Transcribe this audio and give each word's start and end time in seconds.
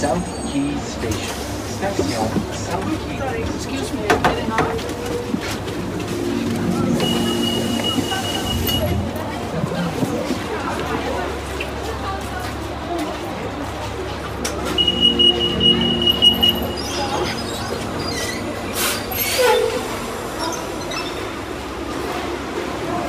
South 0.00 0.50
Key 0.50 0.74
Station. 0.78 1.34
Station 1.76 2.06
South 2.54 3.06
Key. 3.06 3.18
Sorry, 3.18 3.42
excuse 3.42 3.92
me, 3.92 4.00
I'm 4.08 4.22
getting 4.22 4.50
off. 4.50 4.60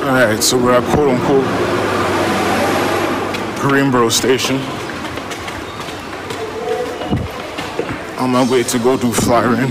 Alright, 0.03 0.43
so 0.43 0.57
we're 0.57 0.73
at 0.73 0.83
quote 0.93 1.07
unquote 1.07 1.45
Greenboro 3.61 4.11
Station. 4.11 4.80
On 8.21 8.29
my 8.29 8.47
way 8.47 8.61
to 8.61 8.77
go 8.77 8.97
do 8.97 9.11
flyering. 9.11 9.67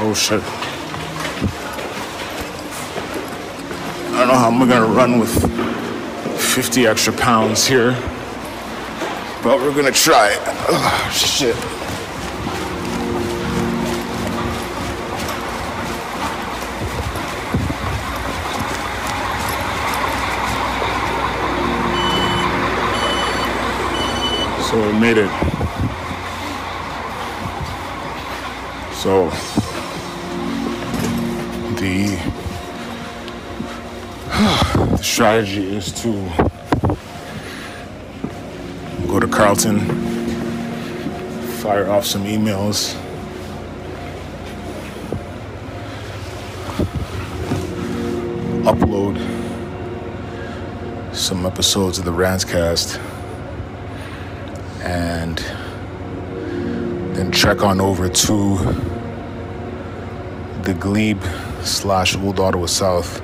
Oh 0.00 0.14
shit. 0.16 0.40
I 4.12 4.18
don't 4.18 4.28
know 4.28 4.34
how 4.34 4.48
I'm 4.48 4.58
gonna 4.66 4.86
run 4.86 5.18
with 5.18 5.30
50 6.40 6.86
extra 6.86 7.12
pounds 7.12 7.66
here, 7.66 7.92
but 9.42 9.58
we're 9.58 9.74
gonna 9.74 9.92
try 9.92 10.30
it. 10.30 10.40
Oh, 10.70 11.10
shit. 11.12 11.73
So 24.74 24.80
we 24.80 24.98
made 24.98 25.18
it. 25.18 25.30
So 28.94 29.30
the, 31.78 32.18
the 34.96 34.96
strategy 35.00 35.76
is 35.76 35.92
to 36.02 36.10
go 39.06 39.20
to 39.20 39.28
Carleton, 39.28 39.78
fire 41.62 41.88
off 41.88 42.04
some 42.04 42.24
emails. 42.24 43.00
Upload 48.64 49.20
some 51.14 51.46
episodes 51.46 52.00
of 52.00 52.04
the 52.04 52.10
Randscast 52.10 53.13
and 54.84 55.38
then 57.16 57.30
trek 57.30 57.62
on 57.62 57.80
over 57.80 58.08
to 58.08 58.56
the 60.62 60.74
Glebe 60.78 61.22
slash 61.62 62.14
Old 62.16 62.38
Ottawa 62.38 62.66
South. 62.66 63.22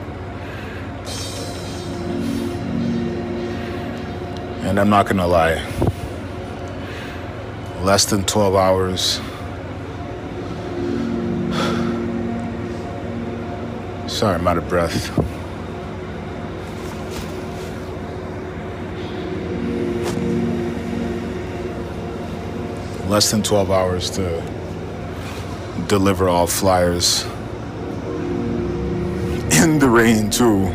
And 4.63 4.81
I'm 4.81 4.89
not 4.89 5.07
gonna 5.07 5.27
lie, 5.27 5.63
less 7.83 8.07
than 8.07 8.25
12 8.25 8.55
hours. 8.55 9.21
Sorry, 14.11 14.37
I'm 14.37 14.49
out 14.49 14.59
of 14.59 14.69
breath. 14.69 15.30
Less 23.11 23.31
than 23.33 23.43
12 23.43 23.71
hours 23.73 24.09
to 24.11 24.41
deliver 25.89 26.29
all 26.29 26.47
flyers. 26.47 27.25
In 29.61 29.81
the 29.81 29.89
rain 29.91 30.31
too. 30.31 30.73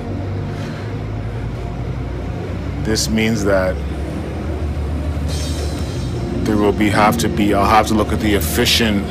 This 2.84 3.09
means 3.09 3.46
that 3.46 3.73
there 6.46 6.57
will 6.57 6.73
be 6.73 6.90
have 6.90 7.18
to 7.18 7.28
be 7.28 7.56
i'll 7.56 7.66
have 7.66 7.88
to 7.88 7.96
look 7.96 8.13
at 8.13 8.19
the 8.19 8.35
efficient 8.35 9.03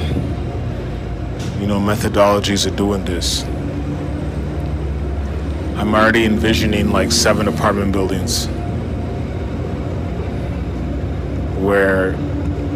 you 1.60 1.66
know 1.66 1.80
methodologies 1.80 2.66
of 2.66 2.76
doing 2.76 3.04
this. 3.06 3.42
I'm 5.80 5.94
already 5.94 6.24
envisioning 6.26 6.90
like 6.90 7.10
seven 7.10 7.48
apartment 7.48 7.90
buildings 7.90 8.46
where 11.58 12.12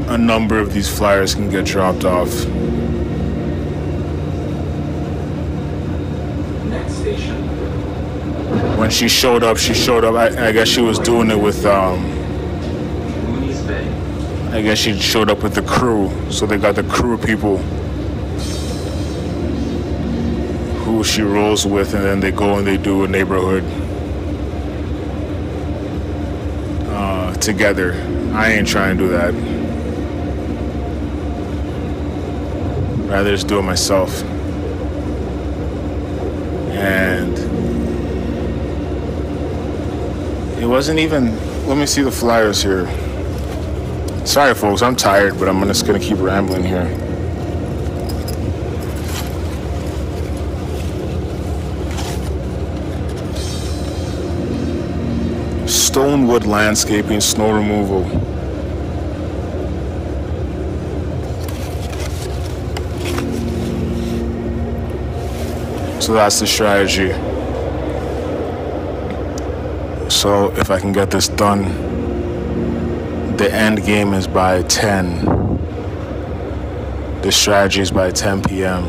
a 0.08 0.16
number 0.16 0.58
of 0.58 0.72
these 0.72 0.88
flyers 0.88 1.34
can 1.34 1.50
get 1.50 1.66
dropped 1.66 2.04
off. 2.04 2.46
Next 6.64 6.94
station. 6.94 7.36
When 8.78 8.90
she 8.90 9.08
showed 9.08 9.42
up, 9.42 9.58
she 9.58 9.74
showed 9.74 10.04
up. 10.04 10.14
I, 10.14 10.48
I 10.48 10.52
guess 10.52 10.68
she 10.68 10.80
was 10.80 10.98
doing 10.98 11.30
it 11.30 11.38
with. 11.38 11.64
Um, 11.66 12.14
I 14.50 14.62
guess 14.62 14.78
she 14.78 14.98
showed 14.98 15.30
up 15.30 15.42
with 15.42 15.54
the 15.54 15.62
crew, 15.62 16.10
so 16.30 16.46
they 16.46 16.56
got 16.56 16.74
the 16.74 16.82
crew 16.84 17.18
people 17.18 17.58
who 20.84 21.04
she 21.04 21.20
rolls 21.20 21.66
with, 21.66 21.92
and 21.92 22.02
then 22.02 22.20
they 22.20 22.32
go 22.32 22.56
and 22.56 22.66
they 22.66 22.78
do 22.78 23.04
a 23.04 23.08
neighborhood 23.08 23.62
uh, 26.88 27.34
together. 27.34 27.92
I 28.32 28.52
ain't 28.52 28.66
trying 28.66 28.96
to 28.96 29.04
do 29.04 29.10
that. 29.10 29.57
Rather 33.08 33.30
just 33.30 33.48
do 33.48 33.58
it 33.58 33.62
myself. 33.62 34.22
And 36.72 37.38
it 40.62 40.66
wasn't 40.66 40.98
even. 40.98 41.36
Let 41.66 41.76
me 41.78 41.86
see 41.86 42.02
the 42.02 42.10
flyers 42.10 42.62
here. 42.62 42.86
Sorry, 44.24 44.54
folks, 44.54 44.82
I'm 44.82 44.94
tired, 44.94 45.38
but 45.38 45.48
I'm 45.48 45.62
just 45.66 45.86
gonna 45.86 45.98
keep 45.98 46.18
rambling 46.18 46.64
here. 46.64 46.86
Stonewood 55.66 56.46
landscaping, 56.46 57.20
snow 57.20 57.52
removal. 57.52 58.37
So 66.08 66.14
that's 66.14 66.40
the 66.40 66.46
strategy. 66.46 67.10
So 70.08 70.54
if 70.56 70.70
I 70.70 70.80
can 70.80 70.90
get 70.90 71.10
this 71.10 71.28
done, 71.28 73.36
the 73.36 73.52
end 73.52 73.84
game 73.84 74.14
is 74.14 74.26
by 74.26 74.62
10. 74.62 75.26
The 77.20 77.30
strategy 77.30 77.82
is 77.82 77.90
by 77.90 78.10
10 78.10 78.42
p.m. 78.44 78.84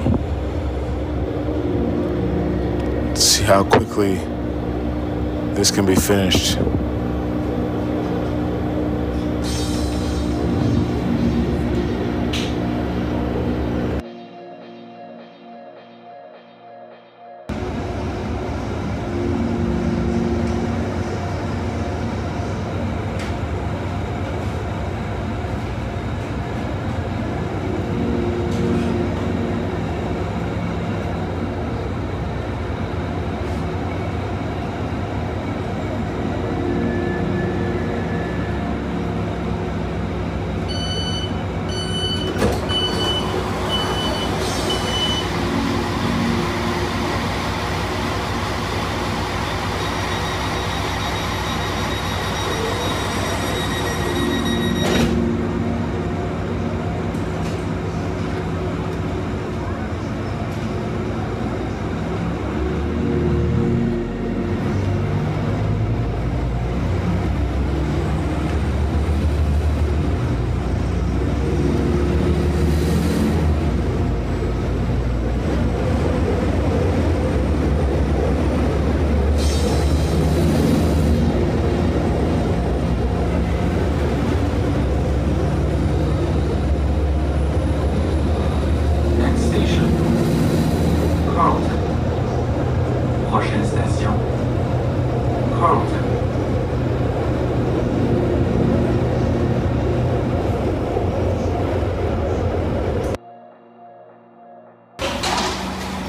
Let's 3.08 3.22
see 3.22 3.44
how 3.44 3.66
quickly 3.66 4.16
this 5.56 5.72
can 5.72 5.86
be 5.86 5.96
finished. 5.96 6.58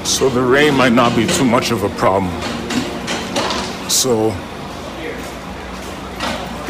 So 0.03 0.29
the 0.29 0.41
rain 0.41 0.75
might 0.75 0.93
not 0.93 1.15
be 1.15 1.25
too 1.27 1.45
much 1.45 1.71
of 1.71 1.83
a 1.83 1.89
problem. 1.89 2.33
So 3.89 4.29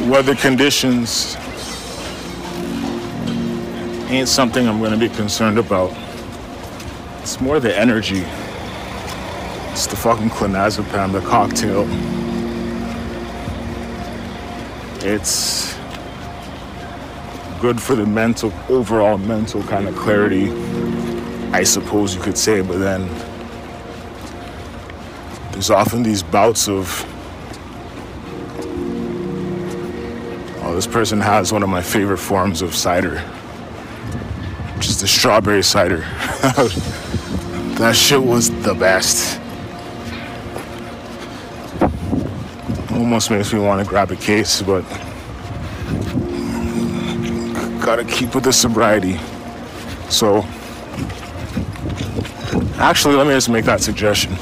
weather 0.09 0.35
conditions 0.35 1.37
ain't 4.09 4.27
something 4.27 4.67
I'm 4.67 4.81
gonna 4.81 4.97
be 4.97 5.09
concerned 5.09 5.57
about. 5.57 5.93
It's 7.21 7.39
more 7.39 7.59
the 7.59 7.77
energy. 7.77 8.23
It's 9.71 9.87
the 9.87 9.95
fucking 9.95 10.29
clonazepam, 10.29 11.13
the 11.13 11.21
cocktail. 11.21 11.87
It's 15.03 15.75
good 17.61 17.81
for 17.81 17.95
the 17.95 18.05
mental, 18.05 18.51
overall 18.69 19.17
mental 19.17 19.63
kind 19.63 19.87
of 19.87 19.95
clarity, 19.95 20.47
I 21.53 21.63
suppose 21.63 22.15
you 22.15 22.21
could 22.21 22.37
say, 22.37 22.61
but 22.61 22.77
then 22.77 23.07
there's 25.51 25.69
often 25.69 26.01
these 26.01 26.23
bouts 26.23 26.69
of, 26.69 27.05
oh, 30.63 30.73
this 30.73 30.87
person 30.87 31.19
has 31.19 31.51
one 31.51 31.61
of 31.61 31.67
my 31.67 31.81
favorite 31.81 32.19
forms 32.19 32.61
of 32.61 32.73
cider, 32.73 33.19
which 34.77 34.87
is 34.87 35.01
the 35.01 35.07
strawberry 35.07 35.61
cider. 35.61 35.97
that 37.77 37.95
shit 37.95 38.23
was 38.23 38.49
the 38.63 38.73
best. 38.73 39.39
Almost 42.91 43.29
makes 43.29 43.51
me 43.51 43.59
want 43.59 43.83
to 43.83 43.87
grab 43.87 44.09
a 44.11 44.15
case, 44.15 44.61
but 44.61 44.83
gotta 47.81 48.05
keep 48.05 48.33
with 48.33 48.45
the 48.45 48.53
sobriety. 48.53 49.19
So, 50.09 50.45
actually, 52.81 53.15
let 53.15 53.27
me 53.27 53.33
just 53.33 53.47
make 53.49 53.65
that 53.65 53.79
suggestion. 53.79 54.35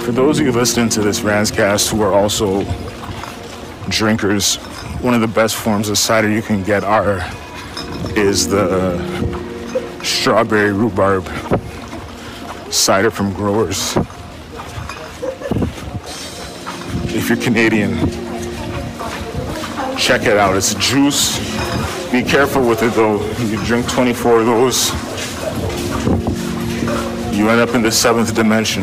For 0.00 0.10
those 0.10 0.40
of 0.40 0.46
you 0.46 0.52
listening 0.52 0.88
to 0.90 1.02
this 1.02 1.20
Ranscast 1.20 1.92
who 1.92 2.00
are 2.00 2.12
also 2.12 2.64
drinkers, 3.90 4.56
one 5.02 5.14
of 5.14 5.20
the 5.20 5.28
best 5.28 5.54
forms 5.54 5.88
of 5.88 5.98
cider 5.98 6.30
you 6.30 6.40
can 6.40 6.62
get 6.62 6.82
are 6.82 7.18
is 8.16 8.48
the 8.48 8.96
strawberry 10.02 10.72
rhubarb 10.72 11.26
cider 12.72 13.10
from 13.10 13.32
growers. 13.34 13.96
If 17.14 17.28
you're 17.28 17.38
Canadian, 17.38 17.96
check 19.98 20.22
it 20.22 20.36
out. 20.36 20.56
It's 20.56 20.74
juice. 20.74 21.38
Be 22.10 22.22
careful 22.22 22.66
with 22.66 22.82
it 22.82 22.94
though. 22.94 23.20
You 23.42 23.62
drink 23.64 23.88
24 23.88 24.40
of 24.40 24.46
those, 24.46 24.90
you 27.36 27.50
end 27.50 27.60
up 27.60 27.74
in 27.74 27.82
the 27.82 27.92
seventh 27.92 28.34
dimension. 28.34 28.82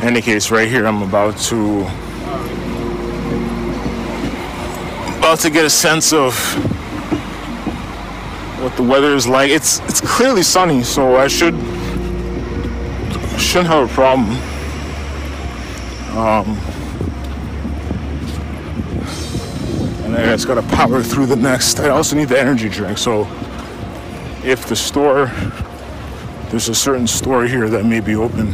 In 0.00 0.08
any 0.08 0.20
case, 0.20 0.50
right 0.50 0.68
here, 0.68 0.86
I'm 0.86 1.02
about 1.02 1.38
to 1.48 1.80
about 5.18 5.38
to 5.40 5.50
get 5.50 5.64
a 5.64 5.70
sense 5.70 6.12
of 6.12 6.34
what 8.62 8.76
the 8.76 8.82
weather 8.82 9.14
is 9.14 9.26
like. 9.26 9.50
It's 9.50 9.80
it's 9.80 10.02
clearly 10.02 10.42
sunny, 10.42 10.82
so 10.82 11.16
I 11.16 11.26
should 11.28 11.54
shouldn't 13.38 13.68
have 13.68 13.90
a 13.90 13.94
problem. 13.94 14.36
Um, 16.18 16.58
and 20.04 20.16
I 20.16 20.26
just 20.32 20.46
gotta 20.46 20.62
power 20.62 21.02
through 21.02 21.26
the 21.26 21.36
next. 21.36 21.80
I 21.80 21.88
also 21.88 22.14
need 22.14 22.28
the 22.28 22.38
energy 22.38 22.68
drink, 22.68 22.98
so 22.98 23.26
if 24.44 24.66
the 24.66 24.76
store 24.76 25.26
there's 26.50 26.68
a 26.68 26.74
certain 26.74 27.06
store 27.06 27.44
here 27.44 27.68
that 27.68 27.84
may 27.84 28.00
be 28.00 28.14
open 28.16 28.52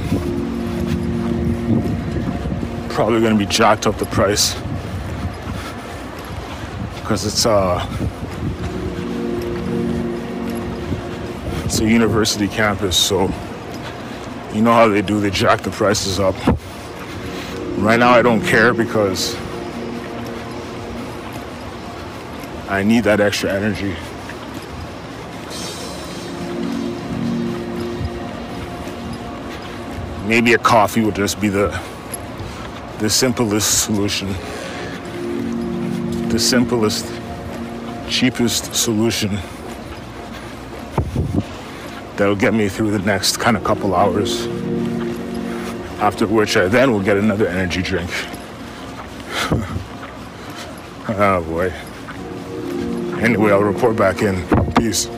probably 2.97 3.21
going 3.21 3.39
to 3.39 3.39
be 3.39 3.45
jacked 3.45 3.87
up 3.87 3.99
the 3.99 4.07
price. 4.07 4.55
Because 6.95 7.27
it's 7.27 7.45
uh 7.45 7.87
it's 11.67 11.79
a 11.81 11.85
university 11.87 12.49
campus 12.49 12.97
so 12.97 13.25
you 14.55 14.63
know 14.63 14.73
how 14.73 14.89
they 14.89 15.03
do 15.03 15.21
they 15.21 15.29
jack 15.29 15.61
the 15.61 15.71
prices 15.71 16.19
up. 16.19 16.35
Right 17.77 18.01
now 18.01 18.13
i 18.13 18.23
don't 18.23 18.41
care 18.41 18.73
because 18.73 19.37
i 22.71 22.83
need 22.83 23.05
that 23.05 23.21
extra 23.21 23.53
energy 23.53 23.95
maybe 30.27 30.55
a 30.55 30.59
coffee 30.59 31.03
would 31.03 31.15
just 31.15 31.41
be 31.41 31.49
the 31.49 31.69
the 32.99 33.11
simplest 33.11 33.85
solution. 33.85 34.29
The 36.31 36.39
simplest 36.39 37.07
cheapest 38.09 38.75
solution 38.75 39.39
that'll 42.17 42.37
get 42.37 42.55
me 42.55 42.69
through 42.69 42.91
the 42.91 42.99
next 43.01 43.37
kind 43.37 43.57
of 43.57 43.65
couple 43.65 43.95
hours. 43.95 44.47
After 46.01 46.27
which 46.27 46.57
i 46.57 46.67
then 46.67 46.93
will 46.93 47.03
get 47.03 47.17
another 47.17 47.47
energy 47.47 47.83
drink. 47.83 48.11
Oh 51.09 51.45
boy. 51.49 51.71
Anyway 53.21 53.53
i'll 53.53 53.63
report 53.63 53.97
back 53.97 54.23
in. 54.23 54.47
Peace 54.75 55.09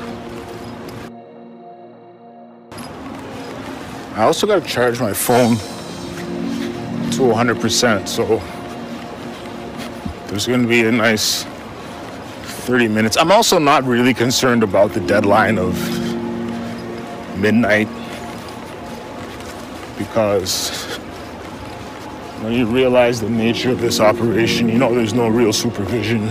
I 4.18 4.24
also 4.24 4.48
got 4.48 4.60
to 4.60 4.68
charge 4.68 4.98
my 4.98 5.12
phone 5.12 5.54
to 7.12 7.20
100%, 7.20 8.08
so 8.08 8.42
there's 10.26 10.44
going 10.44 10.62
to 10.62 10.66
be 10.66 10.82
a 10.82 10.90
nice 10.90 11.44
30 12.64 12.88
minutes. 12.88 13.16
I'm 13.16 13.30
also 13.30 13.60
not 13.60 13.84
really 13.84 14.12
concerned 14.12 14.64
about 14.64 14.92
the 14.92 14.98
deadline 14.98 15.56
of 15.56 15.72
midnight 17.38 17.86
because 19.96 20.98
when 22.42 22.54
you 22.54 22.66
realize 22.66 23.20
the 23.20 23.30
nature 23.30 23.70
of 23.70 23.80
this 23.80 24.00
operation, 24.00 24.68
you 24.68 24.78
know 24.78 24.92
there's 24.92 25.14
no 25.14 25.28
real 25.28 25.52
supervision. 25.52 26.26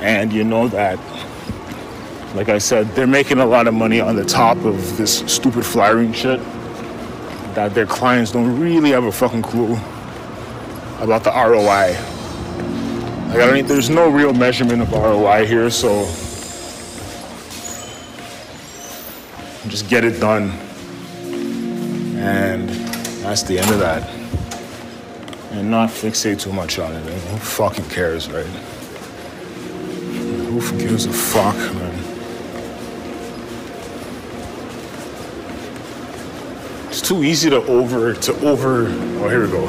And 0.00 0.32
you 0.32 0.44
know 0.44 0.68
that 0.68 1.00
like 2.34 2.48
I 2.48 2.58
said, 2.58 2.88
they're 2.94 3.06
making 3.06 3.38
a 3.38 3.46
lot 3.46 3.66
of 3.66 3.74
money 3.74 4.00
on 4.00 4.14
the 4.14 4.24
top 4.24 4.56
of 4.58 4.96
this 4.96 5.18
stupid 5.32 5.66
flyering 5.66 6.12
shit 6.12 6.40
that 7.54 7.74
their 7.74 7.86
clients 7.86 8.30
don't 8.30 8.60
really 8.60 8.90
have 8.90 9.04
a 9.04 9.12
fucking 9.12 9.42
clue 9.42 9.74
about 11.00 11.24
the 11.24 11.30
ROI. 11.30 11.96
Like 13.30 13.48
I 13.48 13.52
mean, 13.52 13.66
there's 13.66 13.90
no 13.90 14.08
real 14.08 14.32
measurement 14.32 14.82
of 14.82 14.92
ROI 14.92 15.46
here, 15.46 15.70
so 15.70 16.04
just 19.68 19.88
get 19.88 20.04
it 20.04 20.20
done. 20.20 20.50
And 22.18 22.68
that's 23.24 23.42
the 23.42 23.58
end 23.58 23.70
of 23.70 23.78
that. 23.80 24.08
And 25.52 25.70
not 25.70 25.90
fixate 25.90 26.40
too 26.40 26.52
much 26.52 26.78
on 26.78 26.92
it. 26.92 27.02
Who 27.02 27.38
fucking 27.38 27.86
cares, 27.86 28.30
right? 28.30 28.46
Who 30.46 30.60
gives 30.78 31.06
a 31.06 31.12
fuck, 31.12 31.56
man? 31.74 31.89
Too 37.10 37.24
easy 37.24 37.50
to 37.50 37.56
over 37.66 38.14
to 38.14 38.32
over. 38.48 38.86
Oh, 38.86 39.28
here 39.28 39.44
we 39.44 39.50
go. 39.50 39.64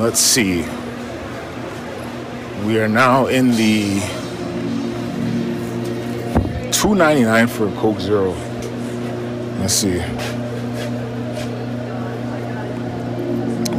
Let's 0.00 0.20
see. 0.20 0.60
We 2.64 2.78
are 2.78 2.86
now 2.86 3.26
in 3.26 3.50
the 3.56 3.98
2.99 6.70 7.48
for 7.48 7.66
a 7.66 7.72
Coke 7.72 7.98
Zero. 7.98 8.30
Let's 9.58 9.74
see. 9.74 9.98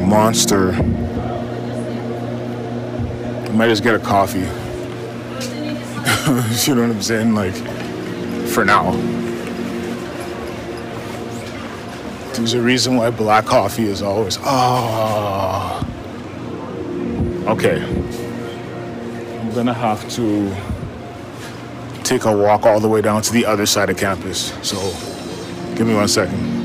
Monster. 0.05 0.74
I 3.46 3.51
might 3.53 3.69
just 3.69 3.81
get 3.81 3.96
a 3.96 4.00
coffee. 4.00 4.39
you 6.69 6.75
know 6.75 6.81
what 6.81 6.96
I'm 6.98 7.01
saying? 7.01 7.34
Like, 7.34 7.55
for 8.50 8.65
now. 8.65 9.16
There's 12.38 12.53
a 12.53 12.62
reason 12.62 12.98
why 12.98 13.10
black 13.10 13.46
coffee 13.46 13.88
is 13.88 14.03
always, 14.03 14.38
oh. 14.44 15.84
Okay. 17.48 17.82
I'm 17.82 19.53
gonna 19.56 19.74
have 19.74 20.08
to 20.12 20.56
take 22.03 22.25
a 22.25 22.38
walk 22.38 22.63
all 22.67 22.79
the 22.79 22.88
way 22.88 23.01
down 23.01 23.24
to 23.24 23.34
the 23.34 23.44
other 23.46 23.65
side 23.65 23.89
of 23.89 23.98
campus. 23.98 24.53
So 24.62 24.77
give 25.75 25.88
me 25.88 25.96
one 25.96 26.08
second. 26.08 26.56